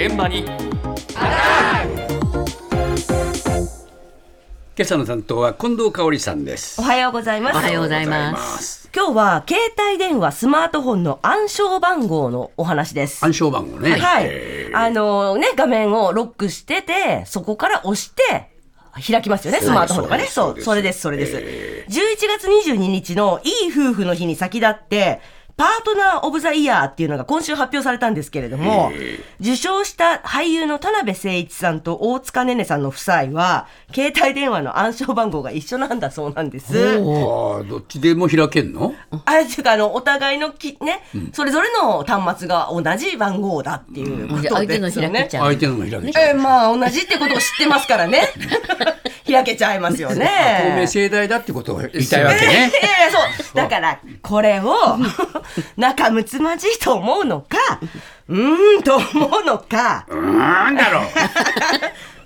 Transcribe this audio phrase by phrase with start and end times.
[0.00, 0.56] 現場に今
[4.80, 7.56] 朝の担当は近藤香織さんですおはようございます。
[7.58, 8.88] おはようございます。
[8.96, 13.22] 今日は携帯電話、スマートフォンの暗証番号のお話です。
[13.22, 14.70] 暗証番号ねはいえ。
[14.72, 18.48] あのね、画面をロックしてて、そこから押して、
[19.06, 20.24] 開きますよね、スマートフォンとかね。
[20.24, 21.36] そう、それです、それです。
[21.36, 21.40] 11
[22.38, 25.20] 月22日のいい夫婦の日に先立って、
[25.60, 28.90] パートナー・オブ・ザ・イヤーっていうのが今週発表されたんですけれども、
[29.40, 36.72] 受賞した俳優の田辺誠一さんと大塚ねねさんの夫妻は、携帯電話の暗証番号が一緒なんだそうなんです。
[36.78, 38.94] ああどっちでも開けんの？
[39.26, 41.02] あれっていうか、あの、お互いのき、ね、
[41.34, 44.68] それぞれの端末が同じ番号だっていうことですよね。
[44.70, 45.44] 相手の開けちゃう。
[45.44, 48.28] 相手のも開けちゃうえーまあ、同じってことを知ってますからね。
[49.30, 50.86] 開けちゃいますよ透明ね。
[50.86, 53.22] 盛大だってことを言いたいわけねええそう。
[53.54, 54.74] だから、これを、
[55.76, 57.56] 仲睦まじいと思うのか、
[58.28, 61.04] うーんと思うのか、なんだろう。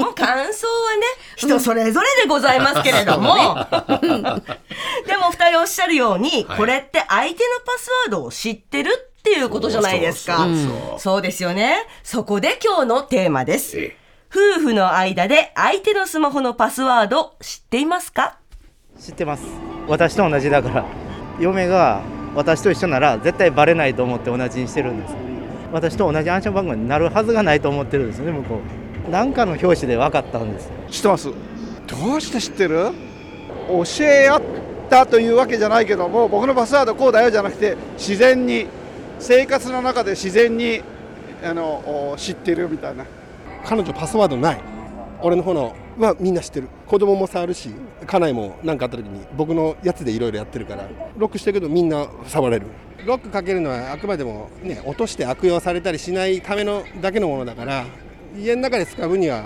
[0.00, 3.34] もう感想はね、人それぞれでございますけれども、
[5.06, 6.58] でも二人おっしゃるように、はい。
[6.58, 7.36] これって相手の
[7.66, 10.46] パスワードを知ってるっていうことじゃないですか。
[10.98, 11.86] そうですよね。
[12.02, 13.78] そこで今日のテーマです。
[13.78, 13.96] ええ。
[14.32, 18.36] 夫婦の間で相手のスマホのパスワード知っていますか？
[18.98, 19.42] 知ってます。
[19.88, 20.84] 私と同じだから
[21.40, 22.02] 嫁が
[22.34, 25.14] 私と一緒なら絶対バレないと思って同じにしてるんです。
[25.72, 28.60] 私と同じ暗証番号になるはずがないと思ってるんですよね向こ
[29.08, 29.10] う。
[29.10, 30.70] 何かの表紙で分かったんです。
[30.90, 31.28] 知ってます？
[31.28, 32.90] どうして知ってる？
[33.68, 34.42] 教え合っ
[34.88, 38.66] たというわけじゃないけども僕のパスワードこうだよじゃなくて自然に
[39.18, 40.82] 生活の中で自然に
[41.44, 43.04] あのお知ってるみたいな。
[43.64, 44.60] 彼女パスワードない。
[45.22, 46.68] 俺の方のはみんな知ってる。
[46.86, 47.70] 子供も触るし
[48.06, 52.66] 家内も何かあった時に僕のやつでいろいろやってるからロックしてるけどみんな触れる。
[53.06, 57.86] ロックかけるのはあくまでもね落として悪用されたりしないためのだけのものだから
[58.36, 59.44] 家の中で使うには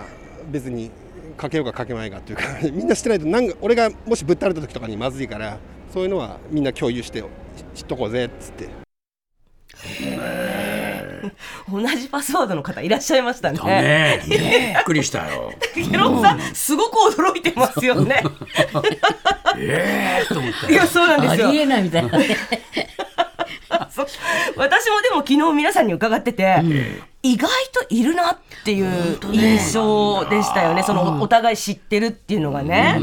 [0.51, 0.91] 別に
[1.37, 5.59] かけようかかけまいかっていうか みんな知ってないとなんか俺がもしぶっ倒れた時とかにまずいから
[5.93, 7.23] そういうのはみんな共有して
[7.75, 8.69] 知っとこうぜっつって。
[11.71, 13.59] 同じパスワードの方いらっしゃいましたね。
[13.59, 18.23] だねびっくりしたよケロンさん、すごく驚いてますよね。
[19.57, 21.59] ええと思ったいや、そうなんですよあり。
[21.59, 22.19] えないみたいな。
[23.91, 24.07] そう
[24.57, 26.63] 私もでも昨日皆さんに伺ってて、
[27.23, 30.83] 意外といるなっていう印象でしたよね。
[30.83, 33.01] そのお互い知ってるっていうのがね。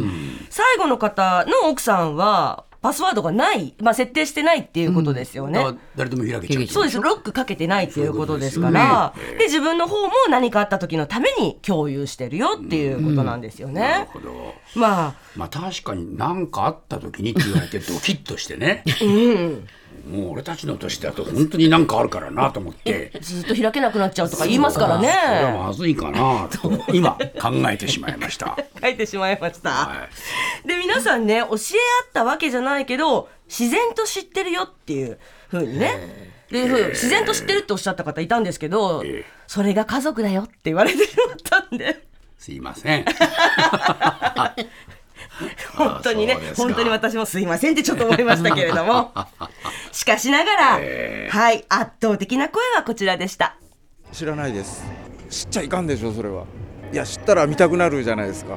[0.50, 5.60] 最後の方の奥さんは、パスワードがない、まあ設定してないっていうことですよね。
[5.60, 6.68] だから誰でも開けちゃう。
[6.68, 7.00] そうです。
[7.00, 14.10] ロックかけてないっていうことですから、で、自分の方も何かあった時のために共有してるよっていうことなんですよなるね。
[14.12, 14.56] ほど。
[14.76, 18.84] まあ、まあ確かに何かあった時にって言われてドキッとしてね、
[20.08, 25.58] もう俺たちの年だと本当に何かあるからなと思ってずっと開けなくなっちゃうとか言いますからこれはね。
[25.58, 29.70] まずいかなと今考えてしまいました 書いてしまいました。
[29.70, 30.08] は
[30.66, 31.58] で、皆さんね、教え合っ
[32.14, 35.20] たわけじゃないけど、自然と知ってるよっていう
[35.50, 36.32] ふうにね。
[36.50, 42.12] で、ふう自然と知ってるっておっしゃった方いたんですけどええ、それが家族だよって言われてしまったんで。
[42.38, 43.06] すいません
[45.76, 49.12] 本当にね本当に私もすいませんってちょっと思いましたけれども。
[49.92, 50.80] しかしながら、
[51.30, 53.56] はい圧倒的な声はこちらでした
[54.12, 54.86] 知らないです。
[55.30, 56.44] 知っちゃいかんでしょそれは。
[56.92, 58.56] いや知ったら見たくなるじゃないですか。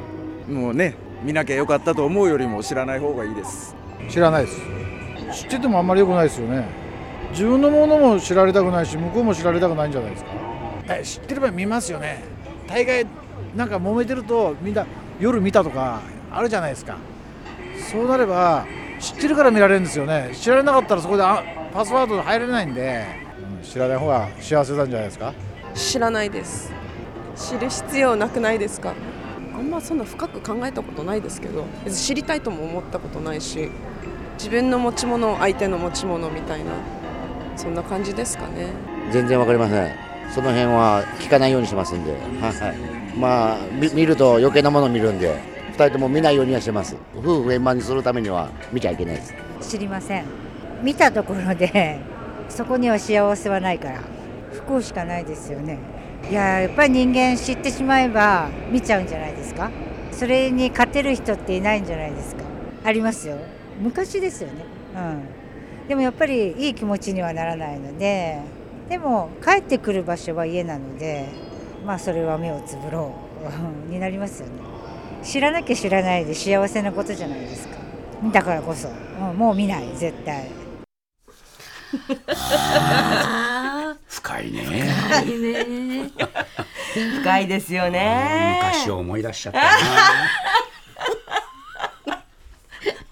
[0.49, 3.75] もうね見なきゃよかったと思うよりも知らない方がいいです。
[4.09, 4.61] 知らないです。
[5.33, 6.67] 知っててもあんまり良くないですよね。
[7.31, 10.31] 自分のものも知られたくないし向こうも知られたくないんじゃないですか。
[11.03, 12.23] 知ってれば見ますよね。
[12.69, 13.07] 大概
[13.57, 14.87] なんか揉めてるとみんな
[15.21, 16.01] 夜見たとか
[16.37, 16.97] あるじゃないですか。
[17.91, 18.67] そうなれば
[19.01, 20.31] 知ってるから見られるんですよね。
[20.35, 23.05] 知られなかったらそこであパスワード入れないんで、
[23.59, 25.33] うん知らない方が幸せなんじゃないですか？
[25.75, 26.73] 知らないです。
[27.37, 28.95] 知る必要なくないですか？
[29.57, 33.71] あんまそんな深く考えたことないですけど別に知りたいとも思ったことないし
[34.37, 36.73] 自分の持ち物相手の持ち物みたいな
[37.57, 38.69] そんな感じですかね。
[39.13, 39.91] 全然わかりません。
[40.35, 46.97] その辺は聞かないようにしますんで、はい、まあみ見ると余計なものを見るんで2人とも見ないようにはしてます。
[47.17, 49.35] 夫婦円満にするためには見ちゃいけないです。
[49.61, 50.25] 知りません。
[50.83, 51.99] 見たところで
[52.49, 54.01] そこには幸せはないから
[54.53, 55.79] 不幸しかないですよね。
[56.31, 59.71] いややっぱり人間知ってしまえば見ちゃうんじゃないですか？
[60.13, 62.43] それに勝てる人っていないんじゃないですか？
[62.85, 63.37] ありますよ。
[63.81, 64.55] 昔ですよね。
[64.95, 65.89] うん。
[65.89, 68.39] でもやっぱりいい気持ちにはならないので
[68.89, 71.27] でも帰ってくる場所は家なので
[71.85, 73.11] まあそれは目をつぶろ
[73.89, 73.91] う。
[73.93, 74.53] になりますよね。
[75.25, 77.77] 知らなきゃ知らないで幸せなことじゃないですか。
[78.33, 78.93] だからこそ、う
[79.33, 79.89] んもう見ない。
[79.97, 80.49] 絶対。
[81.95, 82.15] 深
[84.09, 84.93] 深いね。
[85.27, 86.11] いいね。
[87.21, 88.61] 深いですよね。
[88.63, 89.69] 昔を思い出しちゃったな。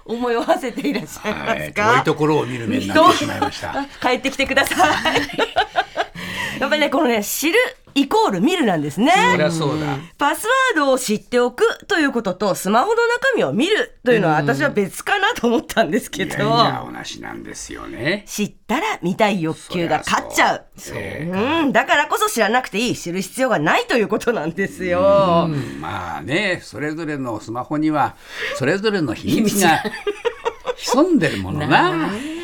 [0.04, 3.86] 思いを馳せていらっしゃいまはいすか、遠いところを見る目になってしまいました。
[4.00, 5.20] 帰ってきてください。
[6.60, 7.58] やっぱりねこのね知る
[7.94, 9.12] イコール見るなんですね。
[9.32, 9.98] そりゃそうだ。
[10.18, 18.24] パスワードを知っておくということとスマホの中身を見るというのは私は別かなと思ったんですけど、いやいや同じなんですよね。
[18.26, 20.64] 知ったら見たい欲求が勝っちゃう。
[20.76, 25.80] そううん、だからこそ知らなくていい知る必要がないということなんですよ、うん。
[25.80, 28.16] まあねそれぞれのスマホには
[28.56, 29.82] それぞれの秘密が
[30.76, 32.08] 潜んでるものな。
[32.08, 32.41] あ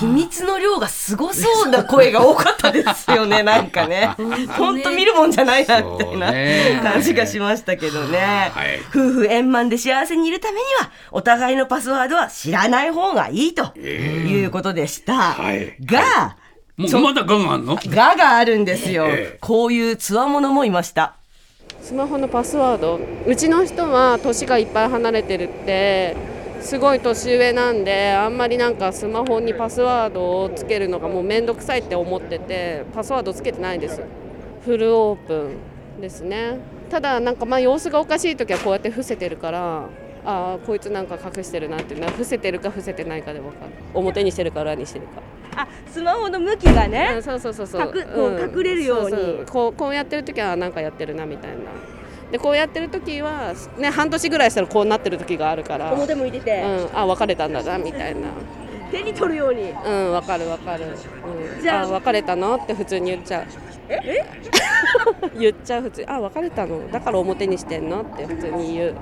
[0.00, 4.10] 秘密の量がすごそうな声が多かったですよね なんかね。
[4.58, 6.80] 本当見るもんじゃないなみたいなね。
[6.82, 8.80] 感じがしましたけどね、はい。
[8.90, 15.74] 夫婦円満で幸せにいるためにはお互いのパスワードは知らない方がいいということでした、はい。
[15.84, 16.36] が、
[16.76, 17.76] もうまだガンあんの？
[17.76, 19.38] ががあるんですよ、ええ。
[19.40, 21.14] こういうつわものもいました。
[21.82, 23.00] スマホのパスワード。
[23.26, 26.14] うちの人は年がいっぱい離れてるって
[26.60, 34.00] すごい年上なんであんまりなんかスマホにパスワードをつけるのがもう面倒くさいって思っててパスワードつけてないです。
[34.64, 35.50] フルオープ
[35.98, 36.58] ンですね。
[36.90, 39.88] ただなんかまあ様子がおかしい時はこうやって伏せてるから
[40.24, 43.72] ああこいつなんか隠してるなっていうのは伏せてるか伏せてないかで分かる。
[43.94, 45.22] 表にしてるか裏にしてるか。
[45.56, 47.92] あスマホの向きがね、うんそうそうそうそう。
[47.96, 49.10] 隠こう隠れるように。
[49.10, 51.56] そそこうこうやってる時はなんかやってるなみたいな
[52.30, 55.92] でこうやってる時はね半年ぐらいしたらこうなってる時があるから。
[55.92, 58.28] 表向いてて、うん、あ別れたんだなみたいな。
[58.90, 59.70] 手に取るように。
[59.70, 63.46] うんわかるわかる、うん、じゃああ別れたのって普通に言っちゃう。
[63.88, 64.24] え？
[65.38, 66.90] 言っちゃう普通あ別れたの？
[66.90, 68.94] だから表にしてんのって普通に言う。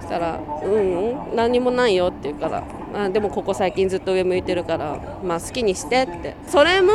[0.00, 1.36] そしたら「うんうん。
[1.36, 2.64] 何にもないよ」って言うから。
[2.94, 6.34] あでもここ最近ずっと上向いてるからまあ好きにしてって。
[6.46, 6.92] それも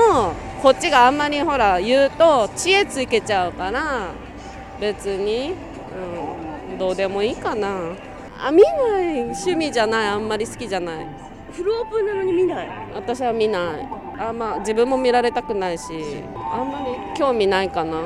[0.61, 4.09] こっちがあんまりほら言うと知恵つけちゃうから
[4.79, 5.55] 別に、
[6.71, 7.91] うん、どうでもいいかな。
[8.39, 10.07] あ見ない趣味じゃない。
[10.07, 11.07] あんまり好きじゃない。
[11.51, 12.69] フルオープンなのに見ない。
[12.93, 13.87] 私は見ない。
[14.19, 15.83] あまあ自分も見られたくないし。
[16.35, 17.97] あんまり興味ないかな。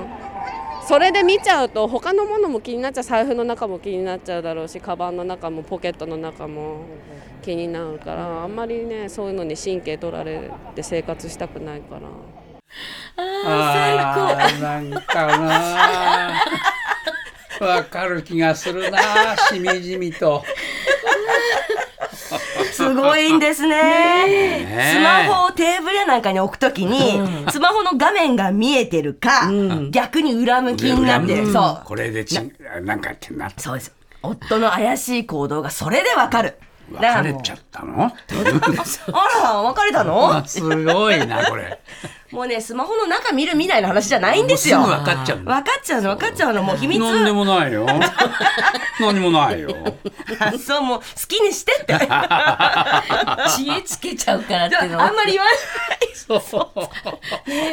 [0.88, 3.04] それで見ちゃうと他のものも気になっちゃう。
[3.04, 6.86] 財布の中も気になっちゃうだろうしカバンの中もポケットの中も
[7.42, 12.02] 気になるからあんまりねそういうのに神経取られて生活したくないから。
[13.18, 16.42] あーなんかな
[17.66, 19.00] わかる気がするな
[19.50, 20.44] しみじみと。
[22.72, 23.70] すごいんですね。
[23.70, 27.22] ねスマホをテーブルやなんかに置くときに、
[27.52, 29.50] スマホの画面が見えてるか、
[29.92, 31.86] 逆に裏向きになってる、そう。
[31.86, 32.40] これでち
[32.84, 33.94] なんかやってんなそうです。
[34.24, 36.58] 夫の怪しい行動がそれでわかる。
[36.92, 38.06] 別れちゃったの？
[38.12, 38.12] あ
[39.44, 40.44] ら別れたの？
[40.46, 41.80] すごいなこれ
[42.32, 44.80] もうねスマホの中見る見ないの話じゃないんですよ。
[44.80, 45.40] もうすぐ分かっちゃう。
[45.40, 46.64] の分かっちゃうの分かっちゃうの。
[46.64, 47.00] もう秘密。
[47.00, 47.86] なんでもないよ。
[49.00, 49.76] 何もないよ。
[50.40, 51.94] あそうもう好きにしてって。
[53.56, 55.02] 知恵つけちゃうからっていうの。
[55.02, 55.56] あんまり言わない。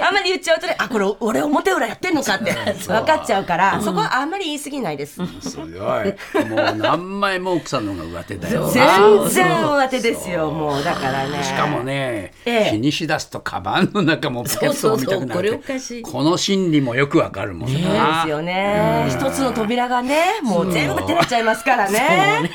[0.02, 2.52] あんまり言っちゃうとねあこれ俺表裏やってんのかって。
[2.52, 5.20] 分かっちゃうからそこはあんまり言い過ぎないです。
[5.40, 5.68] すごい。
[5.68, 8.68] もう何枚も奥さんの方が上手だよ。
[8.68, 10.84] 全然上手ですよもう。
[10.84, 11.44] だからね。
[11.44, 12.70] しかもね、ええ。
[12.72, 16.02] 気にしだすとカバンの中もポケットを見たくなるそうそうそうこれおかしい。
[16.02, 19.06] この心理もよくわかるもんそうな、ですよね。
[19.08, 22.50] 一つの扉がねもう全部照れちゃいますからね。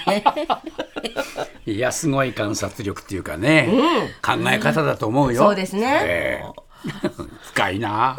[1.65, 3.69] いやすごい観察力っていうかね、
[4.21, 5.43] 考え方だと思うよ。
[5.43, 5.99] そうですね。
[6.03, 6.63] ええ。
[7.53, 8.15] 深いな